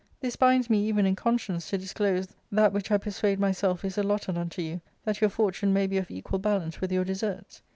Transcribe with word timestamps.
This 0.19 0.35
binds 0.35 0.67
me 0.67 0.83
even 0.87 1.05
in 1.05 1.15
conscience 1.15 1.69
to 1.69 1.77
disclose 1.77 2.27
that 2.51 2.73
which 2.73 2.89
I 2.89 2.97
persuade 2.97 3.39
my 3.39 3.51
self 3.51 3.85
is 3.85 3.99
allotted 3.99 4.35
unto 4.35 4.59
you, 4.63 4.81
that 5.05 5.21
your 5.21 5.29
fortune 5.29 5.73
may 5.73 5.85
be 5.85 5.99
of 5.99 6.09
equal 6.09 6.39
balance 6.39 6.81
with 6.81 6.91
your 6.91 7.03
deserts." 7.05 7.61